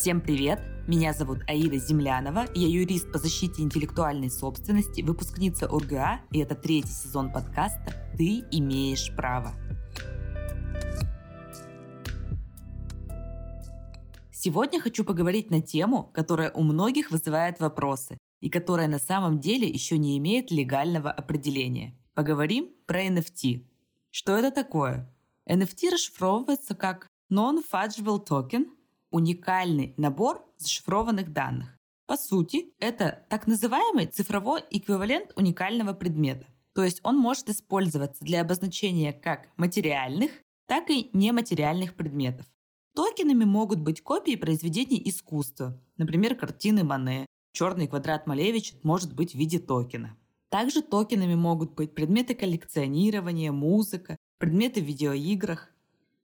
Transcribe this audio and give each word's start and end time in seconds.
Всем 0.00 0.22
привет! 0.22 0.62
Меня 0.88 1.12
зовут 1.12 1.40
Аида 1.46 1.76
Землянова, 1.76 2.46
я 2.54 2.68
юрист 2.68 3.12
по 3.12 3.18
защите 3.18 3.60
интеллектуальной 3.60 4.30
собственности, 4.30 5.02
выпускница 5.02 5.68
УрГА, 5.70 6.22
и 6.30 6.38
это 6.38 6.54
третий 6.54 6.88
сезон 6.88 7.30
подкаста 7.30 7.92
«Ты 8.16 8.42
имеешь 8.50 9.14
право». 9.14 9.52
Сегодня 14.32 14.80
хочу 14.80 15.04
поговорить 15.04 15.50
на 15.50 15.60
тему, 15.60 16.10
которая 16.14 16.50
у 16.52 16.62
многих 16.62 17.10
вызывает 17.10 17.60
вопросы 17.60 18.16
и 18.40 18.48
которая 18.48 18.88
на 18.88 18.98
самом 18.98 19.38
деле 19.38 19.68
еще 19.68 19.98
не 19.98 20.16
имеет 20.16 20.50
легального 20.50 21.10
определения. 21.10 21.94
Поговорим 22.14 22.70
про 22.86 23.04
NFT. 23.04 23.66
Что 24.10 24.34
это 24.38 24.50
такое? 24.50 25.14
NFT 25.46 25.90
расшифровывается 25.92 26.74
как 26.74 27.06
Non-Fungible 27.30 28.26
Token– 28.26 28.64
уникальный 29.10 29.94
набор 29.96 30.44
зашифрованных 30.58 31.32
данных. 31.32 31.76
По 32.06 32.16
сути, 32.16 32.72
это 32.80 33.24
так 33.28 33.46
называемый 33.46 34.06
цифровой 34.06 34.62
эквивалент 34.70 35.32
уникального 35.36 35.92
предмета. 35.92 36.46
То 36.74 36.84
есть 36.84 37.00
он 37.02 37.16
может 37.16 37.48
использоваться 37.48 38.24
для 38.24 38.40
обозначения 38.40 39.12
как 39.12 39.48
материальных, 39.56 40.30
так 40.66 40.90
и 40.90 41.10
нематериальных 41.12 41.94
предметов. 41.94 42.46
Токенами 42.94 43.44
могут 43.44 43.80
быть 43.80 44.02
копии 44.02 44.34
произведений 44.34 45.00
искусства, 45.04 45.80
например, 45.96 46.34
картины 46.34 46.82
Мане. 46.84 47.26
Черный 47.52 47.88
квадрат 47.88 48.26
Малевич 48.26 48.74
может 48.82 49.14
быть 49.14 49.32
в 49.32 49.38
виде 49.38 49.58
токена. 49.58 50.16
Также 50.50 50.82
токенами 50.82 51.34
могут 51.34 51.74
быть 51.74 51.94
предметы 51.94 52.34
коллекционирования, 52.34 53.52
музыка, 53.52 54.16
предметы 54.38 54.80
в 54.80 54.84
видеоиграх. 54.84 55.69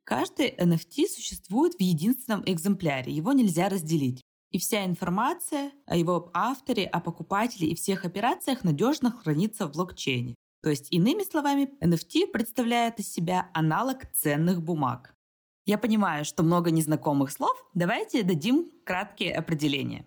Каждый 0.06 0.54
NFT 0.54 1.08
существует 1.08 1.74
в 1.74 1.80
единственном 1.80 2.44
экземпляре, 2.46 3.12
его 3.12 3.32
нельзя 3.32 3.68
разделить. 3.68 4.22
И 4.52 4.58
вся 4.58 4.84
информация 4.84 5.72
о 5.84 5.96
его 5.96 6.30
авторе, 6.32 6.86
о 6.86 7.00
покупателе 7.00 7.66
и 7.66 7.74
всех 7.74 8.04
операциях 8.04 8.62
надежно 8.62 9.10
хранится 9.10 9.66
в 9.66 9.72
блокчейне. 9.72 10.36
То 10.62 10.70
есть, 10.70 10.86
иными 10.92 11.24
словами, 11.24 11.70
NFT 11.80 12.28
представляет 12.28 13.00
из 13.00 13.12
себя 13.12 13.50
аналог 13.52 14.06
ценных 14.12 14.62
бумаг. 14.62 15.12
Я 15.64 15.76
понимаю, 15.76 16.24
что 16.24 16.44
много 16.44 16.70
незнакомых 16.70 17.32
слов, 17.32 17.56
давайте 17.74 18.22
дадим 18.22 18.70
краткие 18.84 19.34
определения. 19.34 20.06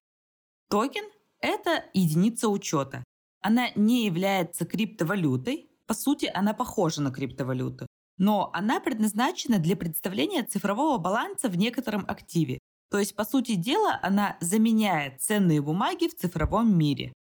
Токен– 0.69 1.03
это 1.41 1.83
единица 1.93 2.47
учета. 2.47 3.03
Она 3.41 3.67
не 3.75 4.05
является 4.05 4.65
криптовалютой, 4.65 5.69
по 5.87 5.93
сути, 5.93 6.31
она 6.33 6.53
похожа 6.53 7.01
на 7.01 7.11
криптовалюту 7.11 7.88
но 8.19 8.51
она 8.53 8.79
предназначена 8.79 9.57
для 9.57 9.75
представления 9.75 10.43
цифрового 10.43 10.99
баланса 10.99 11.49
в 11.49 11.57
некотором 11.57 12.05
активе. 12.07 12.59
То 12.91 12.99
есть, 12.99 13.15
по 13.15 13.23
сути 13.23 13.55
дела, 13.55 13.99
она 14.03 14.37
заменяет 14.41 15.21
ценные 15.21 15.61
бумаги 15.61 16.07
в 16.07 16.15
цифровом 16.15 16.77
мире. 16.77 17.13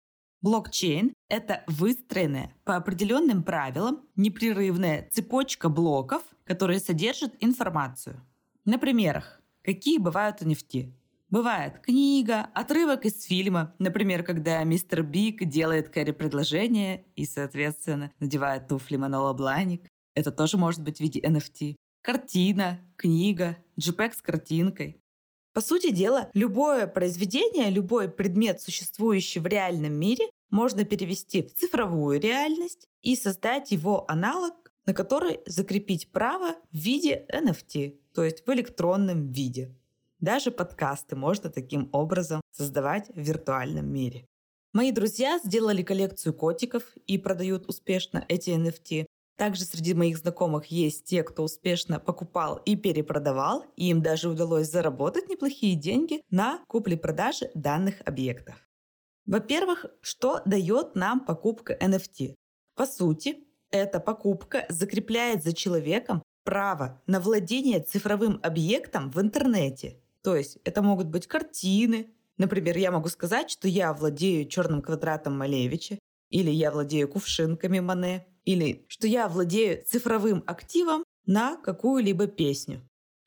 Блокчейн– 0.43 1.13
это 1.29 1.65
выстроенная 1.67 2.55
по 2.65 2.77
определенным 2.77 3.43
правилам 3.43 4.01
непрерывная 4.17 5.09
цепочка 5.11 5.69
блоков, 5.69 6.23
которые 6.45 6.81
содержат 6.81 7.35
информацию. 7.41 8.21
На 8.65 8.79
примерах. 8.79 9.41
Какие 9.63 9.99
бывают 9.99 10.43
NFT? 10.43 10.93
Бывает 11.29 11.81
книга, 11.81 12.49
отрывок 12.55 13.05
из 13.05 13.25
фильма, 13.25 13.75
например, 13.81 14.23
когда 14.23 14.63
мистер 14.63 15.03
Биг 15.03 15.45
делает 15.45 15.89
Кэрри 15.89 16.13
предложение 16.13 17.05
и, 17.17 17.27
соответственно, 17.27 18.13
надевает 18.21 18.69
туфли 18.69 18.97
Манола 18.97 19.33
Бланик. 19.33 19.91
Это 20.17 20.33
тоже 20.33 20.57
может 20.57 20.83
быть 20.83 20.97
в 20.97 21.01
виде 21.01 21.21
NFT. 21.21 21.77
Картина, 22.03 22.81
книга, 22.97 23.59
JPEG 23.79 24.15
с 24.15 24.23
картинкой. 24.23 25.01
По 25.53 25.61
сути 25.61 25.91
дела, 25.91 26.31
любое 26.33 26.87
произведение, 26.87 27.71
любой 27.71 28.09
предмет, 28.09 28.61
существующий 28.61 29.41
в 29.41 29.47
реальном 29.47 29.93
мире, 29.93 30.25
можно 30.51 30.85
перевести 30.85 31.43
в 31.43 31.55
цифровую 31.55 32.19
реальность 32.21 32.87
и 33.03 33.15
создать 33.15 33.73
его 33.73 34.11
аналог, 34.11 34.55
на 34.87 34.95
который 34.95 35.41
закрепить 35.47 36.11
право 36.13 36.55
в 36.73 36.77
виде 36.77 37.27
NFT, 37.31 37.99
то 38.15 38.25
есть 38.25 38.47
в 38.47 38.53
электронном 38.53 39.31
виде. 39.31 39.75
Даже 40.21 40.51
подкасты 40.51 41.15
можно 41.15 41.51
таким 41.51 41.91
образом 41.93 42.41
создавать 42.53 43.09
в 43.09 43.19
виртуальном 43.19 43.87
мире. 43.87 44.27
Мои 44.73 44.93
друзья 44.93 45.39
сделали 45.43 45.83
коллекцию 45.83 46.35
котиков 46.35 46.83
и 47.07 47.19
продают 47.19 47.67
успешно 47.67 48.25
эти 48.29 48.51
NFT. 48.51 49.07
Также 49.37 49.65
среди 49.65 49.93
моих 49.93 50.17
знакомых 50.17 50.67
есть 50.67 51.05
те, 51.05 51.23
кто 51.23 51.45
успешно 51.45 52.01
покупал 52.01 52.57
и 52.65 52.75
перепродавал, 52.75 53.65
и 53.77 53.91
им 53.91 54.01
даже 54.03 54.31
удалось 54.31 54.71
заработать 54.71 55.29
неплохие 55.29 55.77
деньги 55.77 56.23
на 56.31 56.65
купле-продаже 56.69 57.51
данных 57.55 57.97
объектов. 58.07 58.55
Во-первых, 59.27 59.87
что 60.01 60.41
дает 60.47 60.95
нам 60.95 61.21
покупка 61.21 61.75
NFT? 61.75 62.35
По 62.75 62.87
сути, 62.87 63.45
эта 63.71 64.01
покупка 64.01 64.65
закрепляет 64.71 65.43
за 65.43 65.53
человеком 65.53 66.23
право 66.45 67.03
на 67.07 67.21
владение 67.21 67.81
цифровым 67.81 68.41
объектом 68.43 69.11
в 69.11 69.21
интернете. 69.21 70.01
То 70.23 70.35
есть 70.37 70.59
это 70.65 70.81
могут 70.81 71.09
быть 71.09 71.27
картины. 71.27 72.15
Например, 72.39 72.77
я 72.79 72.91
могу 72.91 73.09
сказать, 73.09 73.51
что 73.51 73.69
я 73.69 73.93
владею 73.93 74.49
черным 74.49 74.81
квадратом 74.81 75.37
Малевича, 75.37 75.99
или 76.31 76.51
я 76.51 76.71
владею 76.71 77.09
кувшинками 77.09 77.81
Мане, 77.81 78.27
или 78.47 78.87
что 78.89 79.07
я 79.07 79.29
владею 79.29 79.85
цифровым 79.85 80.43
активом 80.47 81.05
на 81.27 81.57
какую-либо 81.57 82.27
песню. 82.29 82.81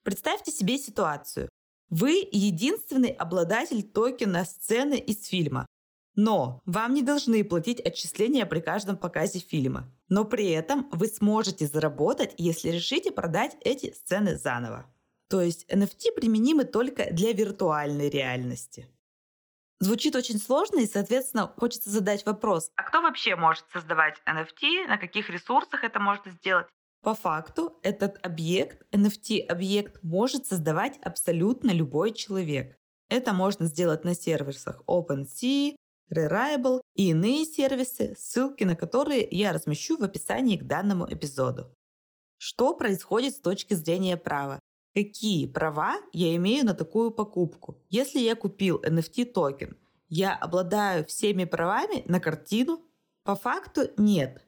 Представьте 0.03 0.52
себе 0.52 0.80
ситуацию. 0.80 1.50
Вы 1.90 2.28
единственный 2.31 3.09
обладатель 3.09 3.84
токена 3.84 4.46
сцены 4.46 4.97
из 4.97 5.28
фильма. 5.28 5.68
Но 6.16 6.62
вам 6.66 6.94
не 6.94 7.02
должны 7.02 7.44
платить 7.44 7.80
отчисления 7.80 8.46
при 8.46 8.59
каждом 8.62 8.97
показе 8.97 9.40
фильма. 9.40 9.91
Но 10.07 10.25
при 10.25 10.50
этом 10.50 10.90
вы 10.91 11.07
сможете 11.07 11.68
заработать, 11.68 12.34
если 12.38 12.69
решите 12.69 13.12
продать 13.12 13.56
эти 13.62 13.94
сцены 13.94 14.38
заново. 14.38 14.86
То 15.30 15.41
есть 15.41 15.66
NFT 15.69 16.13
применимы 16.16 16.63
только 16.63 17.13
для 17.13 17.34
виртуальной 17.34 18.09
реальности. 18.09 18.88
Звучит 19.79 20.16
очень 20.16 20.40
сложно, 20.40 20.79
и, 20.79 20.88
соответственно, 20.88 21.53
хочется 21.57 21.90
задать 21.90 22.25
вопрос. 22.25 22.69
А 22.75 22.84
кто 22.84 23.01
вообще 23.01 23.35
может 23.35 23.66
создавать 23.72 24.22
NFT? 24.28 24.88
На 24.88 24.97
каких 24.97 25.29
ресурсах 25.29 25.84
это 25.84 26.00
можно 26.00 26.31
сделать? 26.31 26.67
По 27.01 27.16
факту 27.16 27.79
этот 27.81 28.18
объект, 28.25 28.85
NFT-объект, 28.94 30.03
может 30.03 30.45
создавать 30.45 30.97
абсолютно 31.01 31.72
любой 31.72 32.12
человек. 32.12 32.75
Это 33.09 33.31
можно 33.31 33.68
сделать 33.68 34.03
на 34.03 34.16
сервисах 34.16 34.84
OpenSea, 34.85 35.75
Rarible 36.13 36.81
и 36.95 37.12
иные 37.12 37.45
сервисы, 37.45 38.16
ссылки 38.18 38.66
на 38.66 38.75
которые 38.75 39.25
я 39.31 39.53
размещу 39.53 39.97
в 39.97 40.03
описании 40.03 40.57
к 40.57 40.66
данному 40.66 41.07
эпизоду. 41.09 41.73
Что 42.38 42.73
происходит 42.73 43.35
с 43.35 43.39
точки 43.39 43.75
зрения 43.75 44.18
права? 44.18 44.59
Какие 44.94 45.47
права 45.47 45.97
я 46.13 46.35
имею 46.35 46.66
на 46.66 46.73
такую 46.73 47.11
покупку. 47.11 47.77
Если 47.89 48.19
я 48.19 48.35
купил 48.35 48.81
NFT 48.81 49.25
токен, 49.25 49.77
я 50.09 50.35
обладаю 50.35 51.05
всеми 51.05 51.45
правами 51.45 52.03
на 52.07 52.19
картину? 52.19 52.81
По 53.23 53.35
факту 53.35 53.89
нет. 53.97 54.45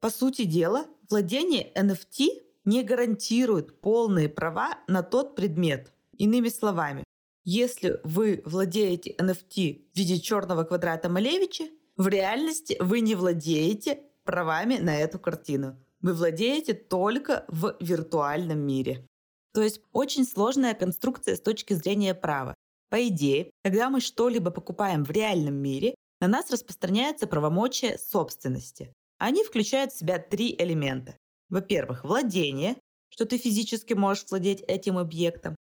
По 0.00 0.10
сути 0.10 0.44
дела, 0.44 0.86
владение 1.08 1.72
NFT 1.74 2.28
не 2.64 2.82
гарантирует 2.82 3.80
полные 3.80 4.28
права 4.28 4.78
на 4.86 5.02
тот 5.02 5.34
предмет. 5.34 5.92
Иными 6.12 6.48
словами, 6.48 7.04
если 7.44 8.00
вы 8.04 8.42
владеете 8.44 9.14
NFT 9.18 9.90
в 9.92 9.98
виде 9.98 10.20
черного 10.20 10.64
квадрата 10.64 11.08
Малевича, 11.08 11.64
в 11.96 12.06
реальности 12.08 12.76
вы 12.80 13.00
не 13.00 13.14
владеете 13.14 14.00
правами 14.24 14.76
на 14.76 14.96
эту 14.96 15.18
картину. 15.18 15.76
Вы 16.00 16.14
владеете 16.14 16.74
только 16.74 17.44
в 17.48 17.76
виртуальном 17.80 18.60
мире. 18.60 19.06
То 19.52 19.62
есть 19.62 19.80
очень 19.92 20.24
сложная 20.24 20.74
конструкция 20.74 21.36
с 21.36 21.40
точки 21.40 21.74
зрения 21.74 22.14
права. 22.14 22.54
По 22.88 23.06
идее, 23.06 23.50
когда 23.64 23.90
мы 23.90 24.00
что-либо 24.00 24.50
покупаем 24.50 25.04
в 25.04 25.10
реальном 25.10 25.54
мире, 25.54 25.94
на 26.20 26.28
нас 26.28 26.50
распространяется 26.50 27.26
правомочия 27.26 27.98
собственности. 27.98 28.92
Они 29.18 29.44
включают 29.44 29.92
в 29.92 29.98
себя 29.98 30.18
три 30.18 30.54
элемента. 30.58 31.16
Во-первых, 31.48 32.04
владение, 32.04 32.76
что 33.08 33.26
ты 33.26 33.38
физически 33.38 33.94
можешь 33.94 34.26
владеть 34.30 34.62
этим 34.62 34.98
объектом. 34.98 35.56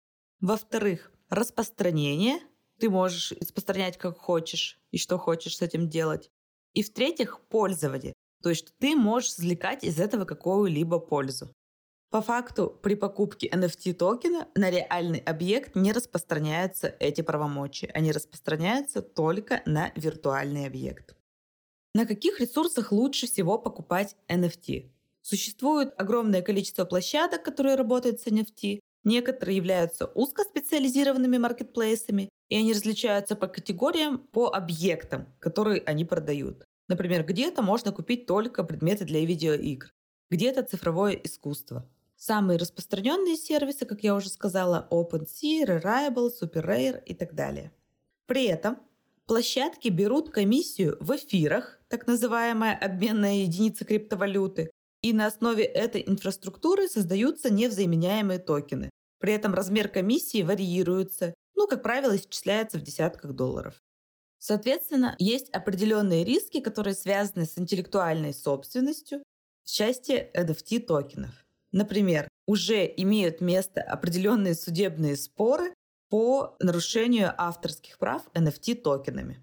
Во-вторых, 0.41 1.13
распространение, 1.29 2.39
ты 2.79 2.91
можешь 2.91 3.33
распространять 3.33 3.97
как 3.99 4.19
хочешь 4.19 4.79
и 4.91 4.99
что 4.99 5.19
хочешь 5.19 5.57
с 5.57 5.63
этим 5.63 5.89
делать. 5.89 6.31
И 6.73 6.83
в-третьих, 6.83 7.41
пользование, 7.49 8.13
то 8.43 8.51
есть 8.51 8.75
ты 8.79 8.97
можешь 8.97 9.31
извлекать 9.31 9.85
из 9.85 9.99
этого 9.99 10.25
какую-либо 10.25 10.99
пользу. 10.99 11.53
По 12.15 12.23
факту, 12.23 12.79
при 12.81 12.95
покупке 12.95 13.49
NFT 13.49 13.93
токена 13.93 14.47
на 14.55 14.71
реальный 14.71 15.19
объект 15.19 15.75
не 15.75 15.91
распространяются 15.91 16.95
эти 17.01 17.23
правомочия. 17.23 17.91
Они 17.93 18.13
распространяются 18.13 19.03
только 19.03 19.63
на 19.67 19.91
виртуальный 19.97 20.67
объект. 20.67 21.17
На 21.93 22.07
каких 22.07 22.39
ресурсах 22.39 22.93
лучше 22.93 23.27
всего 23.27 23.59
покупать 23.59 24.15
NFT? 24.29 24.93
Существует 25.23 25.93
огромное 25.97 26.41
количество 26.41 26.85
площадок, 26.85 27.43
которые 27.43 27.75
работают 27.75 28.21
с 28.21 28.29
NFT. 28.29 28.79
Некоторые 29.03 29.57
являются 29.57 30.07
узкоспециализированными 30.07 31.39
маркетплейсами, 31.39 32.29
и 32.49 32.57
они 32.57 32.75
различаются 32.75 33.35
по 33.35 33.49
категориям, 33.49 34.19
по 34.19 34.55
объектам, 34.55 35.27
которые 35.41 35.83
они 35.85 36.05
продают. 36.05 36.65
Например, 36.87 37.25
где-то 37.25 37.61
можно 37.63 37.91
купить 37.91 38.27
только 38.27 38.63
предметы 38.63 39.05
для 39.05 39.27
видеоигр, 39.27 39.91
где-то 40.31 40.63
цифровое 40.63 41.15
искусство. 41.15 41.91
Самые 42.27 42.59
распространенные 42.59 43.37
сервисы, 43.37 43.85
как 43.85 44.03
я 44.03 44.15
уже 44.15 44.31
сказала, 44.31 44.89
OpenSea, 44.91 45.67
Rarible, 45.67 46.31
SuperRare 46.31 47.05
и 47.05 47.13
так 47.13 47.35
далее. 47.35 47.71
При 48.25 48.47
этом 48.47 48.79
площадки 49.27 49.89
берут 49.89 50.31
комиссию 50.31 50.97
в 51.01 51.15
эфирах, 51.15 51.79
так 51.89 52.07
называемая 52.07 52.79
обменная 52.79 53.43
единица 53.43 53.85
криптовалюты, 53.85 54.71
и 55.03 55.13
на 55.13 55.27
основе 55.27 55.65
этой 55.65 56.03
инфраструктуры 56.07 56.89
создаются 56.89 57.53
невзаименяемые 57.53 58.39
токены. 58.39 58.89
При 59.21 59.35
этом 59.35 59.53
размер 59.53 59.89
комиссии 59.89 60.43
варьируется, 60.43 61.35
ну, 61.55 61.69
как 61.69 61.83
правило, 61.83 62.17
исчисляется 62.17 62.79
в 62.79 62.83
десятках 62.83 63.35
долларов. 63.35 63.75
Соответственно, 64.39 65.15
есть 65.19 65.51
определенные 65.51 66.25
риски, 66.25 66.61
которые 66.61 66.95
связаны 66.95 67.45
с 67.45 67.59
интеллектуальной 67.59 68.33
собственностью 68.33 69.23
в 69.63 69.71
части 69.71 70.31
NFT 70.35 70.81
токенов. 70.81 71.44
Например, 71.75 72.29
уже 72.47 72.87
имеют 72.97 73.41
место 73.41 73.83
определенные 73.83 74.55
судебные 74.55 75.17
споры 75.17 75.75
по 76.09 76.55
нарушению 76.61 77.35
авторских 77.37 77.99
прав 77.99 78.23
NFT 78.33 78.77
токенами. 78.77 79.43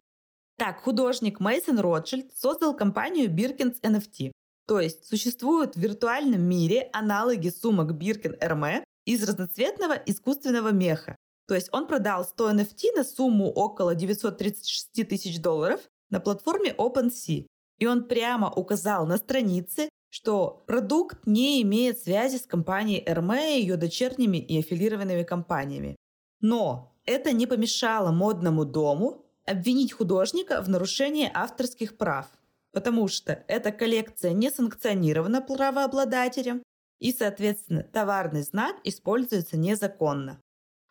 Так, 0.58 0.80
художник 0.80 1.42
Мейсон 1.42 1.80
Ротшильд 1.80 2.32
создал 2.34 2.74
компанию 2.74 3.30
Birkins 3.30 3.82
NFT. 3.82 4.32
То 4.66 4.80
есть 4.80 5.06
существуют 5.06 5.76
в 5.76 5.80
виртуальном 5.80 6.42
мире 6.42 6.90
аналоги 6.94 7.50
сумок 7.50 7.92
Birkin 7.92 8.40
Hermès 8.40 8.86
из 9.06 9.28
разноцветного 9.28 9.96
искусственного 10.06 10.72
меха. 10.72 11.18
То 11.50 11.56
есть 11.56 11.68
он 11.74 11.86
продал 11.86 12.24
100 12.24 12.52
NFT 12.52 12.96
на 12.96 13.04
сумму 13.04 13.52
около 13.52 13.94
936 13.94 15.06
тысяч 15.06 15.42
долларов 15.42 15.82
на 16.10 16.22
платформе 16.22 16.74
OpenSea. 16.78 17.46
И 17.80 17.88
он 17.88 18.06
прямо 18.06 18.50
указал 18.50 19.06
на 19.06 19.18
странице, 19.18 19.90
что 20.12 20.64
продукт 20.68 21.26
не 21.26 21.62
имеет 21.62 21.98
связи 22.00 22.36
с 22.36 22.46
компанией 22.46 23.00
и 23.00 23.62
ее 23.62 23.78
дочерними 23.78 24.38
и 24.38 24.60
аффилированными 24.60 25.24
компаниями. 25.24 25.96
Но 26.42 26.94
это 27.06 27.32
не 27.32 27.48
помешало 27.48 28.12
модному 28.12 28.66
дому 28.66 29.26
обвинить 29.46 29.94
художника 29.94 30.62
в 30.62 30.70
нарушении 30.70 31.32
авторских 31.34 31.98
прав, 31.98 32.28
потому 32.74 33.08
что 33.08 33.44
эта 33.48 33.72
коллекция 33.72 34.34
не 34.34 34.52
санкционирована 34.52 35.42
правообладателем, 35.42 36.62
и, 37.00 37.14
соответственно, 37.14 37.84
товарный 37.84 38.44
знак 38.44 38.76
используется 38.84 39.58
незаконно. 39.58 40.42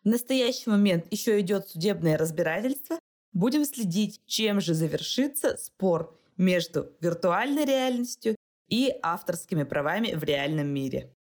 В 0.03 0.07
настоящий 0.07 0.69
момент 0.69 1.05
еще 1.11 1.39
идет 1.39 1.67
судебное 1.67 2.17
разбирательство. 2.17 2.99
Будем 3.33 3.65
следить, 3.65 4.19
чем 4.25 4.59
же 4.59 4.73
завершится 4.73 5.57
спор 5.57 6.19
между 6.37 6.91
виртуальной 6.99 7.65
реальностью 7.65 8.35
и 8.71 8.91
авторскими 9.03 9.63
правами 9.63 10.15
в 10.15 10.23
реальном 10.23 10.67
мире. 10.67 11.13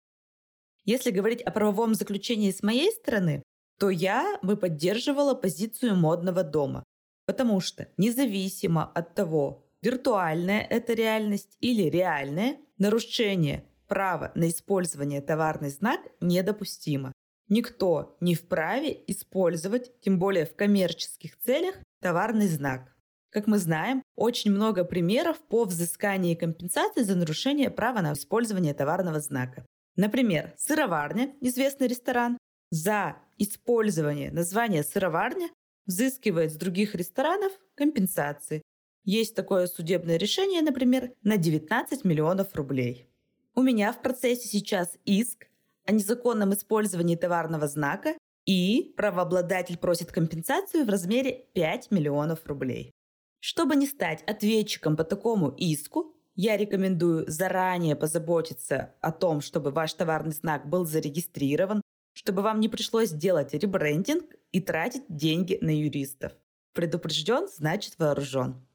Если 0.86 1.12
говорить 1.12 1.42
о 1.42 1.52
правовом 1.52 1.96
заключении 1.96 2.52
с 2.52 2.64
моей 2.64 2.92
стороны, 2.94 3.44
то 3.78 3.90
я 3.90 4.40
бы 4.42 4.56
поддерживала 4.56 5.34
позицию 5.34 5.96
модного 5.96 6.44
дома, 6.44 6.84
потому 7.26 7.60
что 7.60 7.90
независимо 7.98 8.86
от 8.86 9.16
того, 9.16 9.66
виртуальная 9.82 10.62
это 10.62 10.94
реальность 10.94 11.58
или 11.60 11.90
реальная, 11.90 12.58
нарушение 12.78 13.66
право 13.88 14.32
на 14.36 14.50
использование 14.50 15.22
товарный 15.22 15.70
знак 15.70 16.00
недопустимо. 16.22 17.12
Никто 17.48 18.16
не 18.22 18.36
вправе 18.36 19.04
использовать, 19.08 20.00
тем 20.02 20.20
более 20.20 20.46
в 20.46 20.56
коммерческих 20.56 21.40
целях, 21.40 21.76
товарный 22.00 22.48
знак. 22.48 22.96
Как 23.32 23.46
мы 23.46 23.60
знаем, 23.60 24.02
очень 24.16 24.52
много 24.52 24.84
примеров 24.84 25.38
по 25.38 25.66
взысканию 25.66 26.36
компенсации 26.36 27.04
за 27.04 27.16
нарушение 27.16 27.70
права 27.70 28.02
на 28.02 28.14
использование 28.14 28.74
товарного 28.74 29.20
знака. 29.20 29.66
Например, 29.96 30.54
сыроварня, 30.58 31.36
известный 31.40 31.88
ресторан, 31.88 32.40
за 32.72 33.18
использование 33.38 34.32
названия 34.32 34.84
сыроварня 34.84 35.50
взыскивает 35.86 36.52
с 36.52 36.56
других 36.56 36.96
ресторанов 36.96 37.52
компенсации. 37.76 38.64
Есть 39.06 39.36
такое 39.36 39.68
судебное 39.68 40.18
решение, 40.18 40.62
например, 40.62 41.12
на 41.24 41.38
19 41.38 42.06
миллионов 42.06 42.56
рублей. 42.56 43.10
У 43.56 43.62
меня 43.62 43.92
в 43.92 44.02
процессе 44.02 44.48
сейчас 44.48 44.98
иск 45.06 45.48
о 45.86 45.92
незаконном 45.92 46.54
использовании 46.54 47.16
товарного 47.16 47.68
знака 47.68 48.16
и 48.46 48.94
правообладатель 48.98 49.78
просит 49.78 50.12
компенсацию 50.12 50.86
в 50.86 50.90
размере 50.90 51.46
5 51.54 51.92
миллионов 51.92 52.46
рублей. 52.46 52.92
Чтобы 53.40 53.76
не 53.76 53.88
стать 53.88 54.24
ответчиком 54.24 54.96
по 54.96 55.04
такому 55.04 55.50
иску, 55.50 56.16
я 56.36 56.58
рекомендую 56.58 57.30
заранее 57.30 57.96
позаботиться 57.96 58.94
о 59.02 59.12
том, 59.12 59.42
чтобы 59.42 59.72
ваш 59.72 59.94
товарный 59.94 60.34
знак 60.34 60.70
был 60.70 60.86
зарегистрирован, 60.86 61.82
чтобы 62.14 62.42
вам 62.42 62.60
не 62.60 62.70
пришлось 62.70 63.12
делать 63.12 63.54
ребрендинг 63.54 64.24
и 64.52 64.60
тратить 64.60 65.04
деньги 65.10 65.58
на 65.62 65.70
юристов. 65.70 66.34
Предупрежден, 66.74 67.48
значит 67.48 67.98
вооружен. 67.98 68.66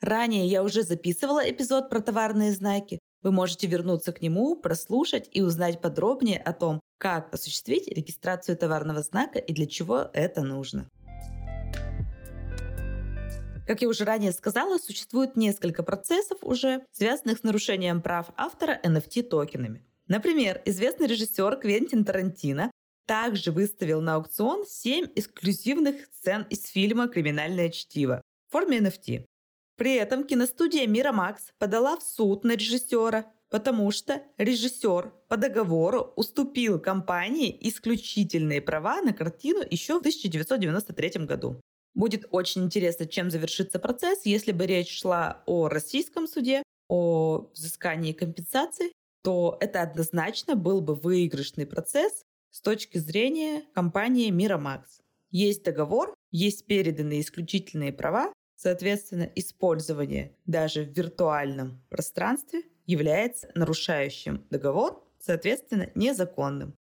Ранее 0.00 0.46
я 0.46 0.62
уже 0.62 0.82
записывала 0.82 1.48
эпизод 1.48 1.88
про 1.88 2.00
товарные 2.00 2.52
знаки, 2.52 2.98
вы 3.22 3.30
можете 3.30 3.68
вернуться 3.68 4.12
к 4.12 4.20
нему, 4.20 4.56
прослушать 4.56 5.28
и 5.30 5.42
узнать 5.42 5.80
подробнее 5.80 6.38
о 6.38 6.52
том, 6.52 6.80
как 6.98 7.32
осуществить 7.32 7.86
регистрацию 7.86 8.56
товарного 8.56 9.02
знака 9.02 9.38
и 9.38 9.52
для 9.52 9.66
чего 9.66 10.10
это 10.12 10.42
нужно. 10.42 10.88
Как 13.72 13.80
я 13.80 13.88
уже 13.88 14.04
ранее 14.04 14.32
сказала, 14.32 14.76
существует 14.76 15.34
несколько 15.34 15.82
процессов 15.82 16.36
уже, 16.42 16.84
связанных 16.92 17.38
с 17.38 17.42
нарушением 17.42 18.02
прав 18.02 18.26
автора 18.36 18.78
NFT 18.84 19.22
токенами. 19.22 19.82
Например, 20.08 20.60
известный 20.66 21.06
режиссер 21.06 21.56
Квентин 21.56 22.04
Тарантино 22.04 22.70
также 23.06 23.50
выставил 23.50 24.02
на 24.02 24.16
аукцион 24.16 24.66
7 24.66 25.06
эксклюзивных 25.16 26.04
сцен 26.04 26.46
из 26.50 26.66
фильма 26.66 27.08
«Криминальное 27.08 27.70
чтиво» 27.70 28.20
в 28.50 28.52
форме 28.52 28.80
NFT. 28.80 29.24
При 29.78 29.94
этом 29.94 30.24
киностудия 30.24 30.86
Мирамакс 30.86 31.44
подала 31.56 31.96
в 31.96 32.02
суд 32.02 32.44
на 32.44 32.52
режиссера, 32.52 33.32
потому 33.48 33.90
что 33.90 34.20
режиссер 34.36 35.14
по 35.28 35.38
договору 35.38 36.12
уступил 36.16 36.78
компании 36.78 37.56
исключительные 37.66 38.60
права 38.60 39.00
на 39.00 39.14
картину 39.14 39.62
еще 39.70 39.94
в 39.94 40.00
1993 40.00 41.24
году. 41.24 41.58
Будет 41.94 42.26
очень 42.30 42.64
интересно, 42.64 43.06
чем 43.06 43.30
завершится 43.30 43.78
процесс, 43.78 44.24
если 44.24 44.52
бы 44.52 44.66
речь 44.66 45.00
шла 45.00 45.42
о 45.46 45.68
российском 45.68 46.26
суде, 46.26 46.62
о 46.88 47.50
взыскании 47.52 48.12
компенсаций, 48.12 48.92
то 49.22 49.56
это 49.60 49.82
однозначно 49.82 50.56
был 50.56 50.80
бы 50.80 50.94
выигрышный 50.94 51.66
процесс 51.66 52.22
с 52.50 52.60
точки 52.60 52.98
зрения 52.98 53.62
компании 53.74 54.30
Мирамакс. 54.30 55.00
Есть 55.30 55.64
договор, 55.64 56.14
есть 56.30 56.66
переданные 56.66 57.20
исключительные 57.20 57.92
права, 57.92 58.32
Соответственно, 58.62 59.28
использование 59.34 60.36
даже 60.46 60.84
в 60.84 60.96
виртуальном 60.96 61.82
пространстве 61.90 62.62
является 62.86 63.50
нарушающим 63.56 64.46
договор, 64.50 65.04
соответственно, 65.18 65.90
незаконным. 65.96 66.76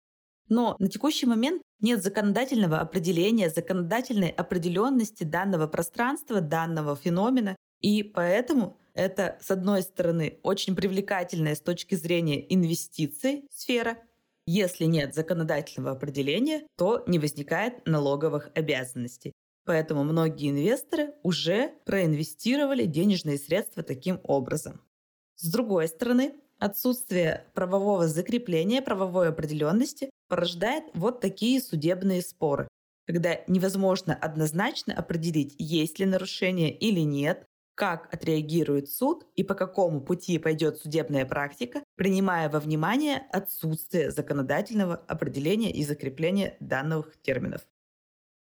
Но 0.49 0.75
на 0.79 0.87
текущий 0.87 1.27
момент 1.27 1.61
нет 1.79 2.03
законодательного 2.03 2.79
определения, 2.79 3.49
законодательной 3.49 4.29
определенности 4.29 5.23
данного 5.23 5.67
пространства, 5.67 6.41
данного 6.41 6.95
феномена, 6.95 7.55
и 7.81 8.03
поэтому 8.03 8.77
это, 8.93 9.37
с 9.41 9.51
одной 9.51 9.83
стороны, 9.83 10.39
очень 10.41 10.75
привлекательная 10.75 11.55
с 11.55 11.61
точки 11.61 11.95
зрения 11.95 12.51
инвестиций 12.53 13.45
сфера. 13.51 13.97
Если 14.47 14.85
нет 14.85 15.13
законодательного 15.13 15.91
определения, 15.91 16.65
то 16.77 17.03
не 17.05 17.19
возникает 17.19 17.85
налоговых 17.85 18.49
обязанностей. 18.55 19.33
Поэтому 19.65 20.03
многие 20.03 20.49
инвесторы 20.49 21.13
уже 21.23 21.73
проинвестировали 21.85 22.85
денежные 22.85 23.37
средства 23.37 23.83
таким 23.83 24.19
образом. 24.23 24.81
С 25.35 25.51
другой 25.51 25.89
стороны, 25.89 26.33
отсутствие 26.57 27.45
правового 27.53 28.07
закрепления, 28.07 28.81
правовой 28.81 29.27
определенности 29.27 30.09
порождает 30.27 30.85
вот 30.93 31.21
такие 31.21 31.61
судебные 31.61 32.21
споры, 32.21 32.67
когда 33.05 33.39
невозможно 33.47 34.13
однозначно 34.13 34.93
определить, 34.93 35.55
есть 35.57 35.99
ли 35.99 36.05
нарушение 36.05 36.75
или 36.75 36.99
нет, 37.01 37.45
как 37.77 38.11
отреагирует 38.11 38.89
суд 38.89 39.27
и 39.35 39.43
по 39.43 39.53
какому 39.53 40.01
пути 40.01 40.39
пойдет 40.39 40.79
судебная 40.79 41.25
практика, 41.25 41.83
принимая 41.95 42.49
во 42.49 42.59
внимание 42.59 43.27
отсутствие 43.31 44.09
законодательного 44.09 44.95
определения 44.95 45.71
и 45.71 45.85
закрепления 45.85 46.57
данных 46.59 47.13
терминов. 47.21 47.61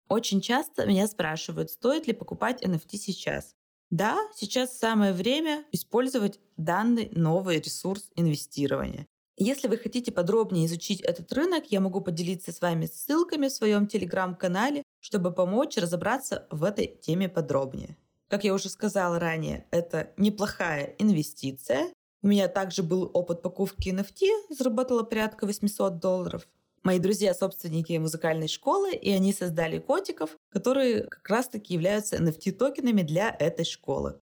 Очень 0.08 0.40
часто 0.40 0.86
меня 0.86 1.08
спрашивают, 1.08 1.70
стоит 1.70 2.06
ли 2.06 2.12
покупать 2.12 2.62
NFT 2.62 2.90
сейчас. 2.92 3.54
Да, 3.90 4.18
сейчас 4.36 4.78
самое 4.78 5.12
время 5.12 5.64
использовать 5.72 6.38
данный 6.56 7.10
новый 7.12 7.60
ресурс 7.60 8.10
инвестирования. 8.14 9.06
Если 9.36 9.66
вы 9.66 9.78
хотите 9.78 10.12
подробнее 10.12 10.66
изучить 10.66 11.00
этот 11.00 11.32
рынок, 11.32 11.64
я 11.70 11.80
могу 11.80 12.00
поделиться 12.00 12.52
с 12.52 12.60
вами 12.60 12.86
ссылками 12.86 13.48
в 13.48 13.52
своем 13.52 13.88
телеграм-канале, 13.88 14.84
чтобы 15.00 15.32
помочь 15.32 15.76
разобраться 15.76 16.46
в 16.50 16.62
этой 16.62 16.86
теме 16.86 17.28
подробнее. 17.28 17.96
Как 18.28 18.44
я 18.44 18.54
уже 18.54 18.68
сказала 18.68 19.18
ранее, 19.18 19.66
это 19.72 20.12
неплохая 20.16 20.94
инвестиция. 20.98 21.92
У 22.22 22.28
меня 22.28 22.46
также 22.46 22.84
был 22.84 23.10
опыт 23.12 23.42
покупки 23.42 23.88
NFT, 23.88 24.54
заработала 24.54 25.02
порядка 25.02 25.46
800 25.46 25.98
долларов. 25.98 26.46
Мои 26.84 27.00
друзья 27.00 27.34
собственники 27.34 27.94
музыкальной 27.94 28.46
школы, 28.46 28.94
и 28.94 29.10
они 29.10 29.32
создали 29.32 29.78
котиков, 29.78 30.36
которые 30.50 31.04
как 31.04 31.28
раз-таки 31.28 31.74
являются 31.74 32.16
NFT-токенами 32.16 33.02
для 33.02 33.34
этой 33.36 33.64
школы. 33.64 34.20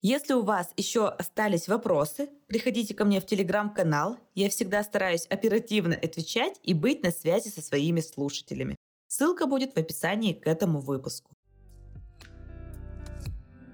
Если 0.00 0.32
у 0.32 0.42
вас 0.42 0.70
еще 0.76 1.08
остались 1.08 1.66
вопросы, 1.66 2.28
приходите 2.46 2.94
ко 2.94 3.04
мне 3.04 3.20
в 3.20 3.26
телеграм-канал. 3.26 4.16
Я 4.36 4.48
всегда 4.48 4.84
стараюсь 4.84 5.26
оперативно 5.26 5.96
отвечать 5.96 6.60
и 6.62 6.72
быть 6.72 7.02
на 7.02 7.10
связи 7.10 7.48
со 7.48 7.60
своими 7.60 7.98
слушателями. 7.98 8.76
Ссылка 9.08 9.46
будет 9.46 9.74
в 9.74 9.76
описании 9.76 10.34
к 10.34 10.46
этому 10.46 10.78
выпуску. 10.78 11.32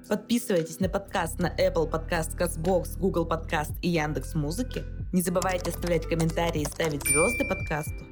Подписывайтесь 0.08 0.80
на 0.80 0.88
подкаст 0.88 1.38
на 1.40 1.54
Apple 1.58 1.90
Podcast, 1.90 2.38
CastBox, 2.38 2.98
Google 2.98 3.28
Podcast 3.28 3.78
и 3.82 3.90
Яндекс 3.90 4.34
Музыки. 4.34 4.82
Не 5.12 5.20
забывайте 5.20 5.72
оставлять 5.72 6.06
комментарии 6.06 6.62
и 6.62 6.66
ставить 6.66 7.02
звезды 7.02 7.44
подкасту. 7.46 8.06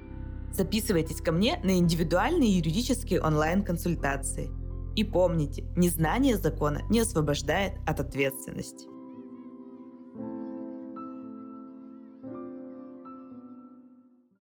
Записывайтесь 0.53 1.23
ко 1.23 1.33
мне 1.33 1.59
на 1.65 1.79
индивидуальные 1.79 2.59
юридические 2.59 3.23
онлайн-консультации– 3.23 4.51
и 4.97 5.05
помните, 5.05 5.65
незнание 5.77 6.37
закона 6.37 6.83
не 6.91 7.01
освобождает 7.01 7.73
от 7.87 8.01
ответственности. 8.01 8.92